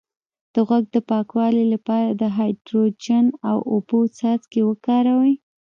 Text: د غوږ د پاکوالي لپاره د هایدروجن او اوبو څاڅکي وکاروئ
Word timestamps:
د 0.53 0.55
غوږ 0.67 0.83
د 0.95 0.97
پاکوالي 1.09 1.65
لپاره 1.73 2.09
د 2.21 2.23
هایدروجن 2.37 3.25
او 3.49 3.57
اوبو 3.73 3.99
څاڅکي 4.17 4.61
وکاروئ 4.65 5.33